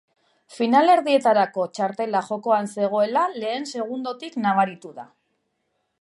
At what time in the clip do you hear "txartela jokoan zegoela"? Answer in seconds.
1.79-3.27